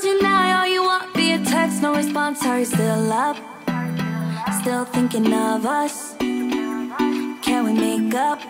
[0.00, 2.44] Tonight, all you want via text, no response.
[2.44, 3.36] Are you still up?
[4.60, 6.16] Still thinking of us?
[6.18, 8.40] Can we make up?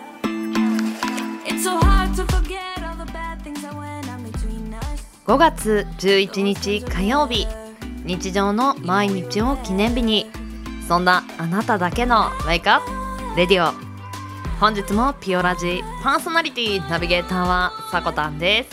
[1.45, 5.03] It's so hard to forget all the bad things that went on between us.
[5.27, 7.45] 5月11日火曜日
[8.03, 10.25] 日常の毎日を記念日に
[10.87, 13.82] そんなあなただけのウェイクアップレディオ
[14.63, 18.69] 本日もピオラジパーソナリティナビゲーターはさこたんです。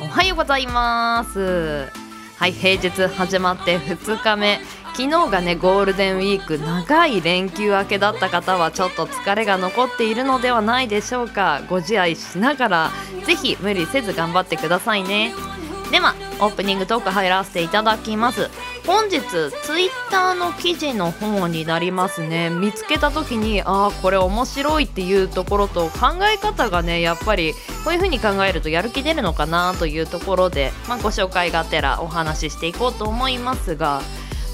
[0.00, 1.88] おはようございます。
[2.36, 4.60] はい平日始まって2日目。
[4.92, 11.62] 昨日がねゴールデンウィーク長い連休明けだった方はちょっと疲れが残っているのではないでしょうか。
[11.68, 12.90] ご自愛しながら
[13.26, 15.32] ぜひ無理せず頑張ってくださいね。
[15.90, 18.50] ではオープニングトーク入らせていただきます。
[18.86, 22.50] 本日ツイッターの記事の方になりますね。
[22.50, 34.02] 見つけた時にああこれ面白いっていうところと考え方がねやっぱりこういう風に考えるとやる気出るのかなというところで、まあ、ご紹介がてらお話ししていこうと思いますが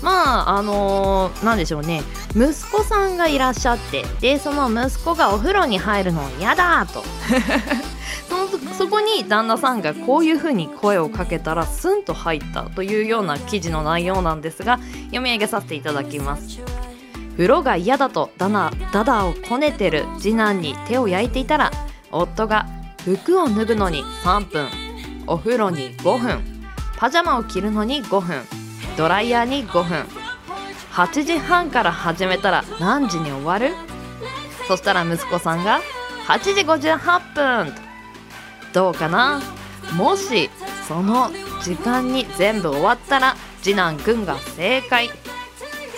[0.03, 2.03] まああのー、なんでしょうね。
[2.35, 7.03] 息子さんがいらっしゃってでその息子がお風呂に入るの嫌だと。
[8.29, 8.47] その
[8.81, 16.61] そこに旦那さんがこういうふうに声をかけたらスンと入ったというような記事の内容なんですが読み上げさせていただきます。
[17.33, 21.71] 風呂が嫌だとダナダダをこねてる次男に手を焼いていたら
[22.11, 22.65] 夫が
[23.05, 24.67] 服を脱ぐのに3分
[25.27, 26.43] お風呂に5分
[26.97, 28.45] パジャマを着るのに5分
[28.97, 30.07] ドライヤーに5分
[30.93, 33.75] 8時半から始めたら何時に終わる？
[34.67, 35.83] そしたら息子さんが
[36.29, 37.90] 8時58分
[38.73, 39.41] どうかな？
[39.97, 40.51] もし
[40.87, 41.31] その
[41.63, 45.11] 時間に全部終わったら次男くんが正解。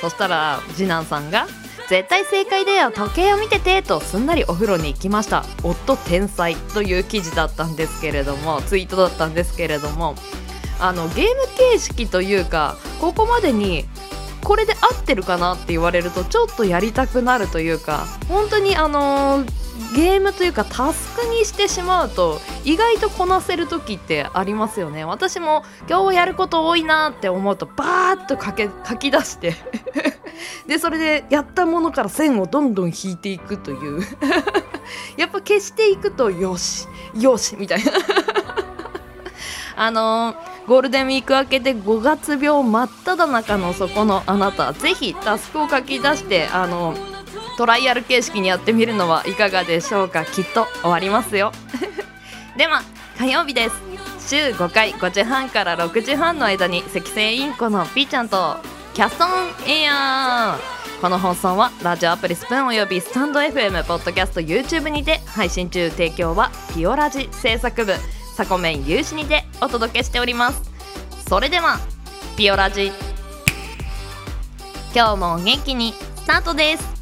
[0.00, 1.46] そしたら次男さんが
[1.88, 5.44] 絶対正解だよ時計を見ててとすんなりお風呂に行きました。
[5.62, 10.14] 夫天才という記事だったんですけれどもツイートだったんですけれども。
[10.80, 13.84] あのゲーム形式というかここまでに
[14.42, 19.61] これで合ってるかなって言われるとちょっとやりたくなるというか本当にあのー
[19.94, 25.04] ゲームというかタスクにしてしまうと意外とこなせる時ってありますよね。
[25.04, 29.54] 私も今日やること多いなって思うとバーッと書け 書き出して。
[30.66, 34.02] でそれでやったものから線をどんどん引いていくという。
[35.16, 37.92] やっぱ消していくとよしよしみたいな。
[39.76, 46.94] あのーゴールデンウィーク明けで5月病真っ只中のそこのあなたぜひタスクを書き出してあの
[47.56, 50.24] トライアル形式にやってみるのはいかがでしょうか？
[50.24, 51.52] きっと終わりますよ。
[52.56, 52.82] では
[53.18, 53.76] 火曜日です。
[54.28, 58.56] 週5回5時半から6時半の間に赤星インコのピーちゃんと
[58.94, 59.28] キャストン
[59.68, 67.94] エアーこの放送はラジオアプリスプーンおよびスタンド FM ポッドキャスト YouTube にて配信中提供はピオラジ制作部
[68.36, 70.62] サコメン有志にてお届けしております。
[71.28, 71.78] それでは
[72.36, 72.92] ピオラジ。
[74.94, 77.01] 今日も元気にスタートです。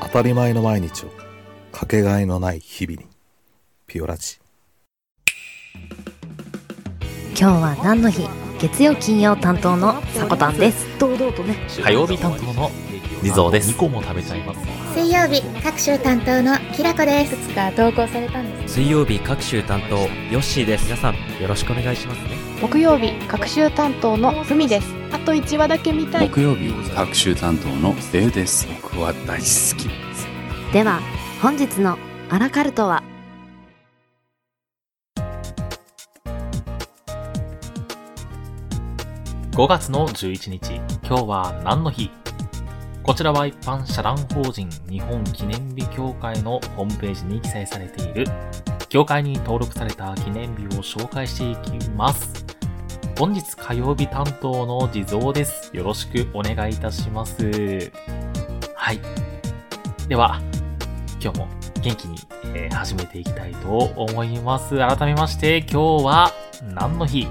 [0.00, 1.10] 当たり前の毎日を
[1.72, 3.06] かけがえのない日々に
[3.86, 4.38] ピオラジ。
[7.30, 8.28] 今日は何の日？
[8.58, 10.86] 月曜金曜担当のさこたんです。
[10.98, 11.56] 堂々とね。
[11.84, 12.70] 火曜日担当の
[13.22, 13.72] リゾーです。
[13.72, 14.60] 2個も食べちゃいます。
[14.94, 20.84] 水曜日各週担当のきらこですいくつか投稿されたんです水曜日各週担当ヨッシーです。
[20.84, 22.30] 皆さんよろしくお願いしますね。
[22.60, 30.26] 木曜日各週担当のふみですあと1話だけ見たい木曜日各週担当のデウです僕は大好きです
[30.72, 31.00] では
[31.40, 31.96] 本日の
[32.30, 33.04] アラカルトは
[39.52, 42.10] ？5月の11日、今日は何の日？
[43.08, 48.26] こちらは一般社団法人日本記念日協会のホームページに記載されている
[48.90, 52.44] 協会に登録された記念日を紹介していきます。
[53.18, 55.74] 本日火曜日担当の地蔵です。
[55.74, 57.90] よろしくお願いいたします。
[58.74, 59.00] はい。
[60.06, 60.42] では、
[61.18, 61.48] 今日も
[61.80, 62.18] 元気に、
[62.54, 64.76] え始めていきたいと思います。
[64.76, 66.32] 改めまして、今日は
[66.74, 67.26] 何の日？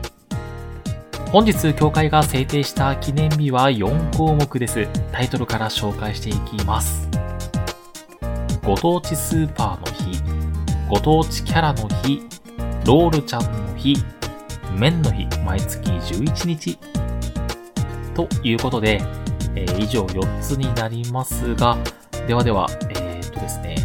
[1.29, 4.87] 本日、協会が制定した記念日は4項目です。
[5.11, 7.09] タイトルから紹介していきます。
[8.63, 10.21] ご当地スーパーの日、
[10.89, 12.21] ご当地キャラの日、
[12.85, 13.97] ロールちゃんの日、
[14.73, 16.79] 麺の日、毎月11日。
[18.15, 19.01] ということで、
[19.53, 21.77] えー以上4つになりますが、
[22.25, 23.75] ではでは、えー、っとですね、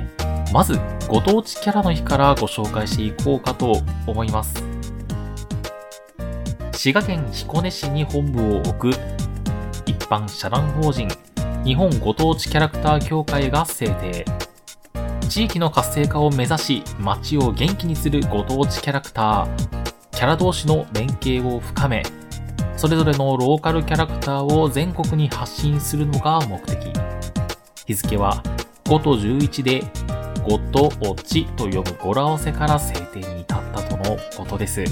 [0.52, 0.78] まず、
[1.08, 4.71] ご当地キャラの日からご紹介していこうかと思います。
[6.82, 8.90] 滋賀県彦根市に本部を置く
[9.86, 11.06] 一般社団法人
[11.64, 14.24] 日本ご当地キャラクター協会が制定。
[15.28, 19.48] 地域の活性化を目指し、街を元気にするご当地キャラクター、
[20.10, 22.02] キャラ同士の連携を深め、
[22.76, 26.92] それぞれのローカルキャラクターを全国に発信するのが目的。
[27.86, 28.42] 日付は
[28.86, 29.82] 5と11で
[30.48, 34.82] 5とオチと読む語呂合わせから制定に至ったとのことです。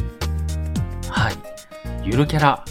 [2.11, 2.65] ゆるキャラ。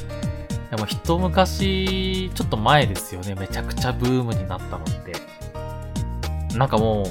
[0.70, 3.36] でも一昔、ちょっと前ですよね。
[3.36, 6.58] めちゃくちゃブームになったのって。
[6.58, 7.06] なんかもう、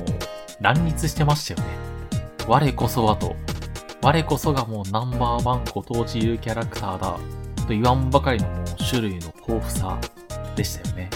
[0.62, 1.74] 乱立してましたよね。
[2.46, 3.34] 我こそはと。
[4.02, 7.18] 我こそがもうナンバーワンご当地ゆるキャラクターだ。
[7.62, 9.98] と言わんばかりのもう種類の豊富さ
[10.54, 11.08] でしたよね。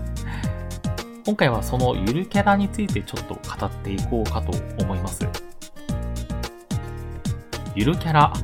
[1.24, 5.26] 今回はそのゆるキャラについてちょっと語っていこうかと思います。
[7.74, 8.34] ゆるキャラ。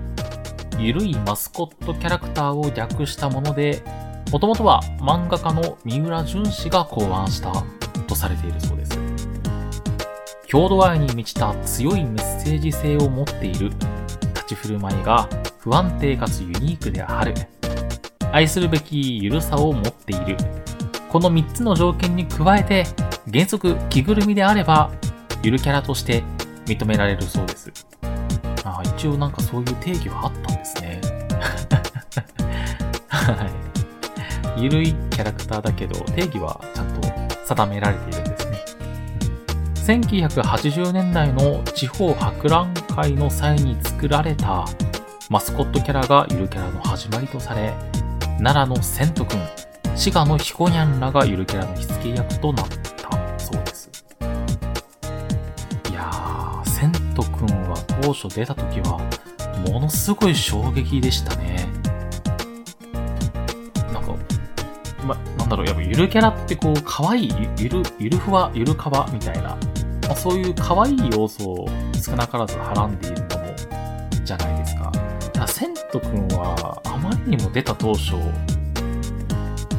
[0.79, 3.83] ゆるいマスコットキャラクターを略したもので、
[4.31, 7.53] もともとは漫画家の三浦淳氏が考案した
[8.07, 8.99] とされているそうです。
[10.47, 13.71] 郷土愛に満ちた強いメッセージ性を持っている
[14.35, 15.29] 立ち振る舞いが
[15.59, 17.35] 不安定かつユニークである。
[18.33, 20.37] 愛するべきゆるさを持っている。
[21.11, 22.87] この3つの条件に加えて、
[23.31, 24.91] 原則着ぐるみであれば、
[25.43, 26.23] ゆるキャラとして
[26.65, 27.71] 認められるそうです。
[29.03, 31.01] 一応なんかそういう定義はあったんですね。
[33.09, 33.51] は
[34.57, 34.63] い。
[34.63, 37.09] ゆるいキャラクターだけど、定義はちゃんと
[37.45, 38.65] 定められているんですね。
[39.99, 44.67] 1980年代の地方博覧会の際に作られた
[45.29, 47.75] マスコットキャラがゆるキャラの始まりとされ、
[48.39, 52.82] 奈良の千斗くん、滋賀のヒコニャンらがゆるキャラの火付け役となった
[58.03, 58.99] 当初出た時は、
[59.69, 61.69] ものすごい衝撃でしたね。
[63.93, 64.15] なんか、
[65.07, 69.59] ま、なんだろう、やっぱゆるキャラってこう、可愛いゆる、ゆるふわ、ゆるかわみたいな、ま
[70.11, 73.55] あ、そういう可愛い要素を少なからずはらんでいるのも、
[74.25, 74.91] じゃないですか。
[75.33, 78.15] ただ、千斗くんは、あまりにも出た当初、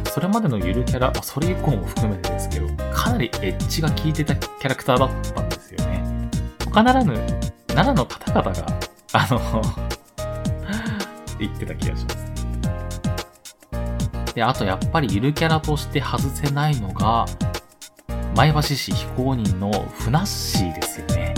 [0.05, 6.29] それまでのゆるキャラ、まあ、それ以降も含めてですけど、かなりエッジが効いてたキャラクターだったんですよね。
[6.63, 7.13] 他ならぬ、
[7.75, 8.65] 奈良の方々が、
[9.13, 9.61] あの、
[11.39, 12.23] 言ってた気がします。
[14.33, 17.25] で、あとやっぱりゆるキャラとして外せないのが、
[18.35, 21.33] 前橋市非公認のふなっしーですよね。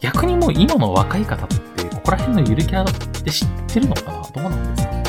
[0.00, 4.22] 逆にもう今の若い方って、ここら辺のゆるキャラって知ってるのかな？
[4.22, 5.02] どうなんですかね？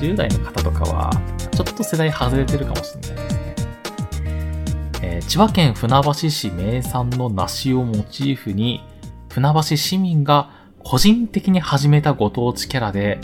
[0.00, 1.10] 10代の方とかは、
[1.50, 3.35] ちょっと世代外れてるかもしれないです。
[5.18, 8.82] ー千葉県船橋市名産の梨をモチーフに、
[9.28, 10.50] 船橋市民が
[10.82, 13.20] 個人的に始めたご当地キャラで、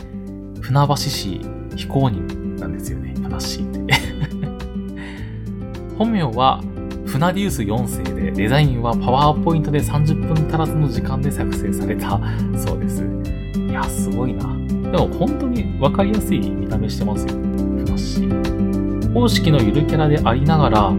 [0.60, 1.40] 船橋市
[1.76, 3.94] 非公認なんですよね、船橋って。
[5.98, 6.60] 本名は、
[7.06, 12.20] 船デュース4世で、デザインはパワーポイントで30分足らずの時間で作成された
[12.56, 13.04] そうです。
[13.56, 14.44] いや、すごいな。
[14.90, 17.34] でも本当にわかりやすい見た目してますよ。
[17.34, 19.14] ふなっしー。
[19.14, 20.92] 公式のゆるキャラでありながら、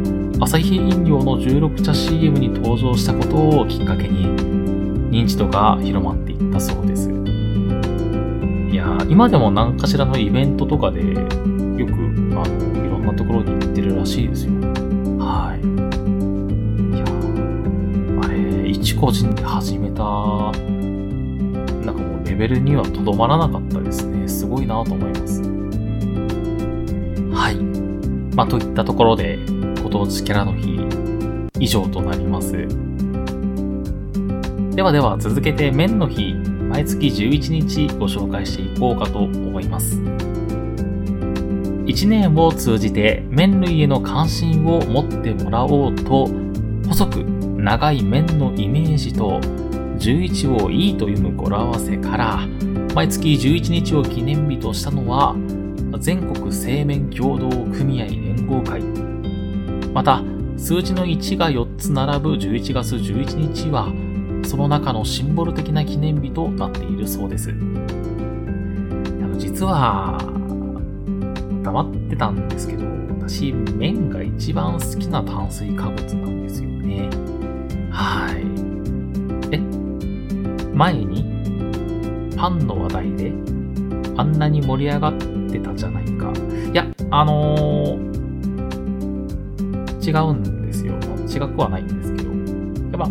[0.43, 4.27] アサヒ飲料の16茶 CM に登場したことをきっかけに、
[5.09, 7.09] 認知度が広まっていったそうです。
[8.69, 14.51] いや、今でも何かしらのイベントとかで、よく、あの、いろんなところに行ってるらしいですよ。
[15.17, 15.61] はい。
[16.93, 17.05] いや、
[18.21, 20.51] あれ、一個人で始めた、なん
[21.85, 24.27] かもうレベルにはとどまらなかったですね。
[24.27, 25.41] すごいなと思います。
[27.31, 27.55] はい。
[28.35, 29.39] まあ、といったところで、
[29.93, 30.79] 当地キャラの日、
[31.59, 32.51] 以上となります。
[34.75, 39.99] ではでは続けて麺の日、毎月11日ご紹介していこうかと思います。
[41.85, 46.27] 1年を通じて麺類への関心を持ってもらおうと、
[46.87, 49.39] 細く長い麺のイメージと
[49.99, 52.39] 11をいいと読む語呂合わせから、
[52.95, 55.35] 毎月11日を記念日としたのは、
[55.99, 59.02] 全国製麺協同組合連合会。
[59.93, 60.23] また、
[60.57, 63.93] 数字の1が4つ並ぶ11月11日は、
[64.43, 67.53] その中のシンボル的な記念日となっているそうです。
[69.37, 70.17] 実は、
[71.63, 72.85] 黙ってたんですけど、
[73.21, 77.09] 私、麺が一番好きな炭水化物なんですよね。
[77.91, 79.55] はい。
[79.55, 79.59] え
[80.73, 83.31] 前に、パンの話題で、
[84.17, 85.17] あんなに盛り上がっ
[85.51, 86.33] てたじゃないか。
[86.73, 88.12] いや、あのー
[90.05, 90.93] 違うんですよ。
[91.27, 92.29] 違くはないんですけど。
[92.29, 92.35] や
[93.05, 93.09] っ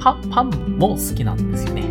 [0.00, 1.84] ぱ、パンも好きなんですよね。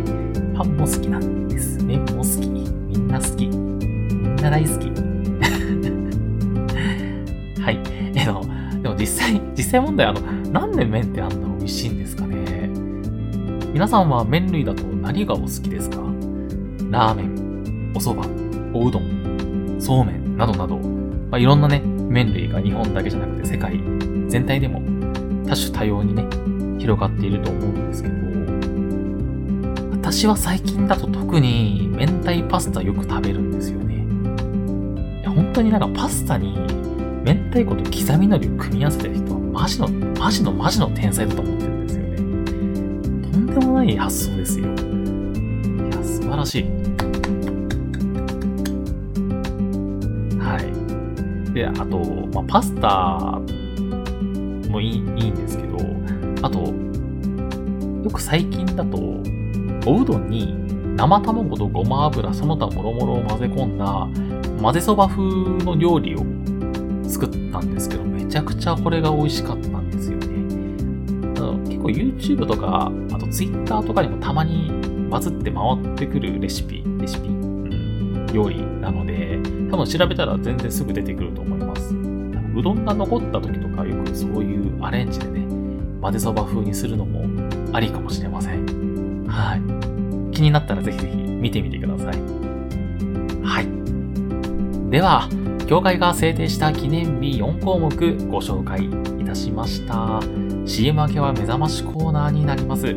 [0.54, 1.82] パンも好きなんです。
[1.84, 2.48] 麺も好き。
[2.48, 2.62] み
[2.96, 3.46] んな好き。
[3.46, 4.86] みんな大好き。
[7.60, 7.78] はい。
[8.14, 8.42] えの、
[8.82, 10.20] でも実際、実際問題、あの、
[10.50, 12.70] なんで麺ってあんな美味しいんですかね
[13.74, 15.98] 皆さんは麺類だと何がお好きですか？
[16.90, 18.26] ラーメン、お蕎麦、
[18.72, 21.82] おうどん、そうめんなどなど、まあ、いろんなね、
[22.16, 23.78] 麺類が日本だけじゃなくて世界
[24.28, 24.80] 全体でも
[25.46, 26.24] 多種多様にね、
[26.78, 28.14] 広がっていると思うんですけど、
[29.92, 33.96] 私は最近だと特に明太パスタよく食べるんですよね。
[35.20, 36.56] いや本当になんかパスタに
[37.22, 42.16] 明太子と刻み海苔を組み合わせてる人はマジの、マジのマジの天才だと思ってるんですよね。
[43.30, 44.64] とんでもない発想ですよ。
[44.64, 44.74] いや、
[46.02, 46.95] 素晴らしい。
[51.56, 51.98] で、あと、
[52.34, 53.40] まあ、パスタ
[54.68, 55.78] もいいいいんですけど、
[56.42, 58.98] あと、よく最近だと、
[59.90, 60.54] おうどんに
[60.96, 64.06] 生卵とごま油、その他もろもろを混ぜ込んだ
[64.60, 65.22] 混ぜそば風
[65.64, 66.18] の料理を
[67.08, 70.26] 作ったんですけど、めちゃくちゃこれが美味しかったんですよね。
[71.64, 74.70] 結構 YouTube とか、あと Twitter とかにもたまに
[75.08, 81.94] バズって回ってくるレシピ、レシピ、うん、料理なので、多分調べたら全然すぐ出てくると思います。
[81.94, 85.46] うどんが残った時とかよくそういうアレンジでね、
[86.00, 87.26] 混ぜそば風にするのも
[87.74, 89.26] ありかもしれません。
[89.26, 90.34] はい。
[90.34, 92.06] 気になったらぜひぜひ見てみてください。
[93.42, 94.90] はい。
[94.90, 95.28] では、
[95.66, 97.90] 協会が制定した記念日4項目
[98.28, 98.84] ご紹介
[99.20, 100.20] いたしました。
[100.64, 102.94] CM 明けは目覚ましコーナーになります。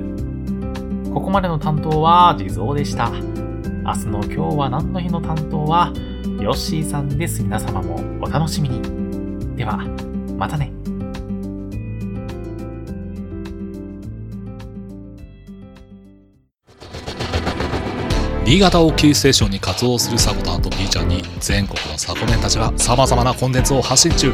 [1.14, 3.10] ここまでの担当は地蔵でした。
[3.10, 5.92] 明日の今日は何の日の担当は
[6.40, 7.44] ヨッシーさんです。
[7.44, 8.82] 皆様もお楽しみに。
[9.56, 9.78] では、
[10.38, 10.80] またね。
[18.50, 24.32] 新潟をキーステーションに活動するサコタンと B ちゃんに全国のサコメンたちが様々なコンテンツを発信中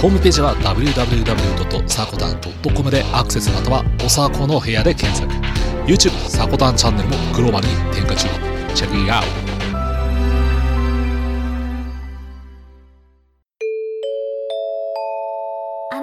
[0.00, 5.28] ホームページは www.sakotan.com でアクセスまたはおさこの部屋で検索
[5.86, 8.28] YouTube サコタンチャンネルもグローバルに展開中
[8.76, 9.41] チェックイアウト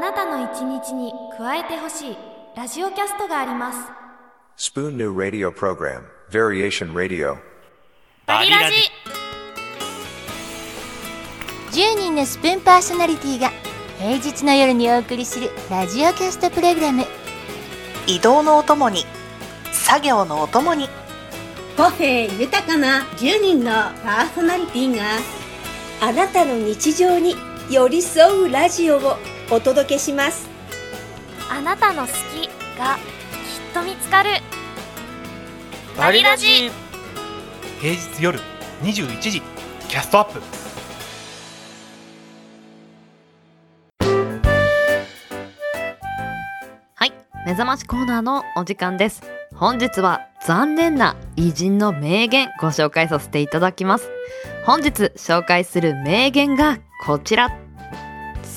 [0.10, 2.18] なたの一日に加えてほしい
[2.56, 4.72] ラジオキャストがあります。
[4.72, 6.02] Spoon New Radio Program,
[6.32, 7.38] Variation Radio.
[8.26, 8.76] バリラジ。
[11.80, 13.52] 10人のスプーンパーソナリティが
[14.00, 17.04] 平日の夜にお送りするラジオキャストプログラム。
[18.08, 19.06] 移動のお供に
[19.72, 20.90] 作業のお供に。
[21.78, 23.72] 個性豊かな10人の
[24.04, 25.04] パーソナリティが
[26.02, 27.36] あなたの日常に
[27.70, 29.18] 寄り添うラジオを
[29.52, 30.48] お届けします
[31.50, 34.30] あなたの好きがきっと見つかる
[35.98, 36.70] バリラジ
[37.82, 38.40] 平日夜
[38.84, 39.42] 21時
[39.88, 40.42] キャストアップ
[46.96, 47.14] はい、
[47.46, 49.24] 目覚ましコーナーのお時間です。
[49.56, 54.10] 本日は残念な偉人の名言ご紹介させていただきます。
[54.66, 57.69] 本日紹介する名言がこちら。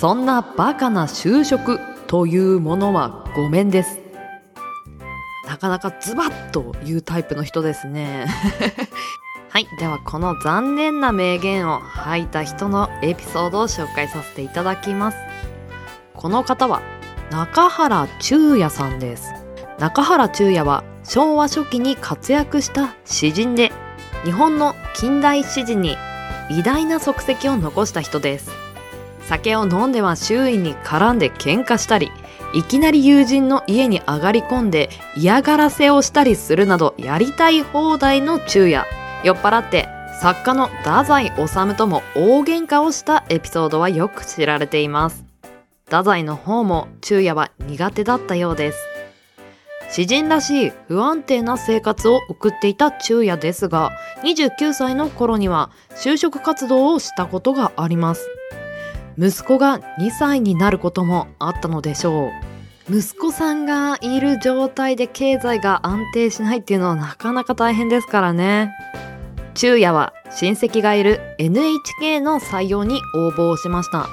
[0.03, 1.79] そんなバカな就職
[2.09, 4.01] というものはごめんです。
[5.47, 8.27] なかなかズバッというタイプの人ですね。
[9.49, 15.19] はい、ではこの残念な名言を吐いた人のエピソードを紹介させていただきます。
[16.15, 16.83] この方は
[17.31, 19.33] 中原中也さんです
[19.79, 23.71] 中原中也は昭和初期に活躍した詩人で
[24.25, 25.97] 日本の近代詩人に
[26.51, 28.62] 偉大な足跡を残した人です
[29.33, 32.13] 酒を飲んでは周囲に絡んで喧嘩したり
[32.53, 38.85] いきなり友人の家に上がり込んで嫌がらせをしたりするなどやりたい放題の中也
[39.25, 39.89] 酔っ払って
[40.21, 45.25] 作家の太宰治とも大喧嘩をしたエピソードはよく知られています。
[45.87, 48.79] 太宰の方も昼夜は苦手だったようです。
[49.91, 53.91] 詩人らしい不安定な生活を送っていた昼夜ですが
[54.23, 58.29] 29歳の頃には就職活動をしたことがあります。
[59.19, 62.31] 息子が2歳になることもあったのでしょ
[62.89, 62.97] う。
[62.97, 68.73] 息子さんがいる状態で経済が安定しないっていうのはなかなか大変ですからね。
[69.55, 74.09] 昼夜は親戚がいる NHK の採用に応募をしました。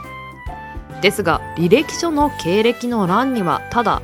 [1.01, 4.01] ですが履歴書の経歴の欄にはただ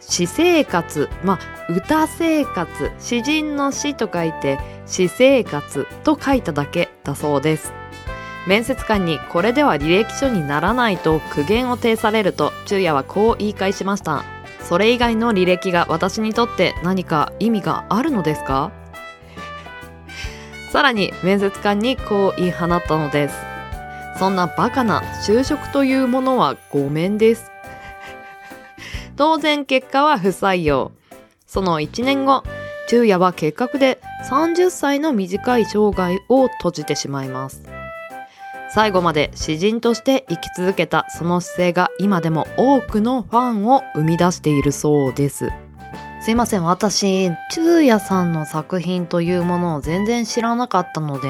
[0.00, 7.81] 私生活まあ歌生活詩人の詩と書いて私生活と書いただけだそうです。
[8.46, 14.24] 面接官にこれでは履歴書にならないと苦言を呈されると昼夜はこう言い返しました。
[14.60, 18.72] それ以外の履歴が私にとって何か意味があるのですか？
[20.70, 23.34] さらに面接官にこう言い放ったのです。
[24.18, 27.50] そんなバカな就職というものはごめんです。
[29.16, 30.92] 当然結果は不採用。
[31.46, 32.42] その1年後
[32.88, 37.62] 昼夜は結核で30歳の短い生涯を閉じてしまいます。
[38.74, 45.50] 最後まで詩人として生き続けたその姿勢が今でも多くのファンを生み出しているそうです。
[46.22, 46.64] すいません。
[46.64, 51.28] 私昼夜さんの作品というものを全然知らなかったので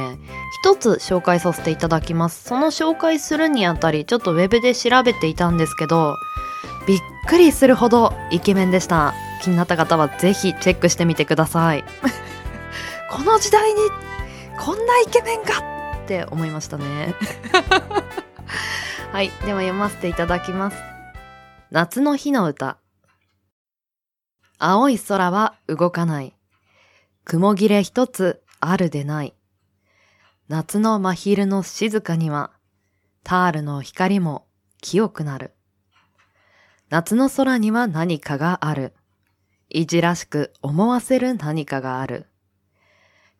[0.62, 2.44] 一つ紹介させていただきます。
[2.44, 6.14] その紹介するにあたりちょっとウェブで調べていたんですけど
[6.87, 9.14] びっくりするほどイケメンでした。
[9.42, 11.82] 気になった方はぜひチェックしてみてください。
[13.11, 13.80] この時代に
[14.61, 15.71] こんなイケメンが
[16.02, 17.14] って思いましたね。
[19.12, 19.30] はい。
[19.44, 20.76] では読ませていただきます。
[21.71, 22.78] 夏の日の歌。
[24.59, 26.35] 青い空は動かない。
[27.25, 29.35] 雲切れ一つあるでない。
[30.49, 32.50] 夏の真昼の静かには
[33.23, 34.47] タールの光も
[34.80, 35.54] 清くなる。
[36.90, 38.92] 夏の空には何かがある。
[39.68, 42.26] いじらしく思わせる何かがある。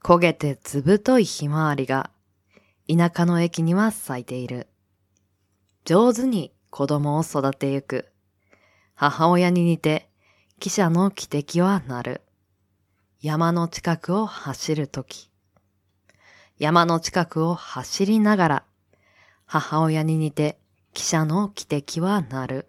[0.03, 2.11] 焦げてずぶといひまわりが
[2.95, 4.69] 田舎の駅には咲いている。
[5.87, 8.13] 上手に子供を育てゆく。
[8.95, 10.11] 母親に似て、
[10.61, 12.21] 汽車の汽笛は鳴る。
[13.23, 15.31] 山の近くを走るとき。
[16.59, 18.65] 山の近くを走りながら、
[19.47, 20.59] 母親に似て、
[20.93, 22.67] 汽車の汽笛は鳴る。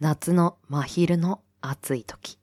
[0.00, 2.38] 夏の真昼の暑いとき。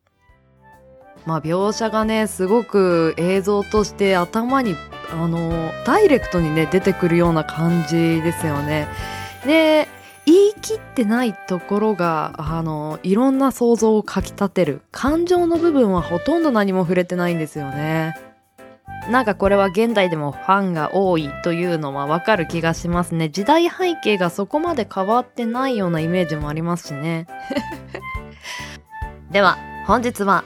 [1.26, 4.76] まあ描写がね、すごく映像として頭に
[5.12, 8.88] あのダイレクトにね出てくるような感じですよね。
[9.46, 9.88] で
[10.26, 18.16] 言い切ってないところがあのいろんな想像をかきたてる感情の部分はほとんど何も触れてないんですよね。
[19.10, 23.28] なんかこれは現代でもファンが多いというのはわかる気がしますね。
[23.28, 27.28] 時代背景がそこまで変わってないようなイメージもありますしね。
[29.30, 29.58] では
[29.88, 30.46] 本日は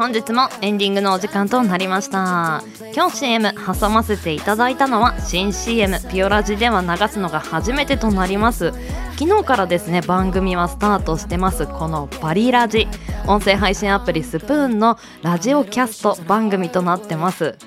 [0.00, 2.64] 本日もエンディングのお時間となりました。
[2.94, 8.72] 今日 CM 挟ませていただいたのは新 CM ピオラジでは流すのが初めてとなります。
[9.18, 11.66] 昨日からですね番組はスタートしてます。
[11.66, 12.88] このバリラジ。
[13.26, 17.58] 音声配信アプリスプーンのラジオキャスト番組となってます。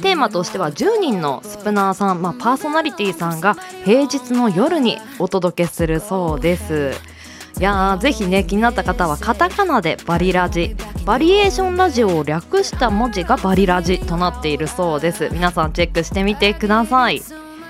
[0.00, 7.09] テーマとしては10人のスプナーさん、まあ、パーソナリティさんが平日の夜にお届けするそうです。
[7.58, 10.76] いやーぜひね気になった方はカタカナでバリラジ。
[11.04, 15.28] バリエーションラジオを略した文字がバリラジとなっているそうです。
[15.32, 17.20] 皆さんチェックしてみてください。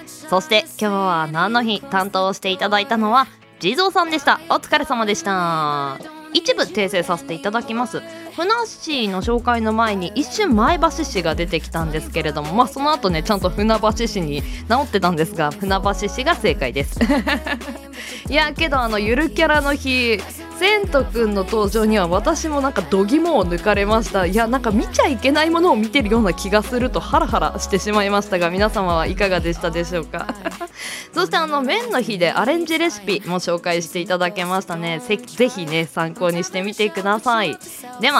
[0.06, 3.26] そして今日は何の日担当していただいたのは
[3.58, 4.40] 地蔵さんでした。
[4.48, 5.98] お疲れ様でした。
[6.32, 8.00] 一部訂正させていただきます。
[8.34, 16.98] ふなっしーの紹介の前に一瞬前橋市が出てきたんですけれどもまあその後ねちゃんと船橋市に直ってたんですが船橋市が正解です。
[18.28, 20.18] いやけどあのゆるキャラの日
[20.58, 24.26] セントくんの登場には私もなんか度肝を抜かれました。
[24.26, 30.26] いやなんか見ちゃいけないものを見てるような気がするとハラハラしてしまいましたが皆様はいかがでしたでしょうか？
[31.14, 35.00] そしてあの麺の日でアレンジレシピも紹介していただけましたね。
[35.00, 37.58] ぜぜひね参考にしてみてください。
[38.00, 38.19] では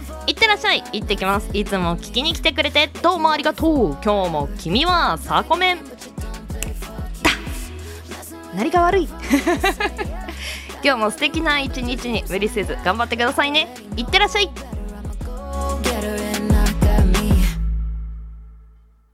[0.27, 0.83] いってらっしゃい。
[0.93, 1.49] 行ってきます。
[1.53, 2.87] いつも聞きに来てくれて。
[3.01, 3.97] どうもありがとう。
[4.03, 5.83] 今日も君はサコメン。
[5.83, 5.83] だ。
[8.55, 9.09] なりが悪い。
[10.83, 13.73] 今日も素敵な一日に無理せず頑張ってくださいね。
[13.95, 14.49] いってらっしゃい。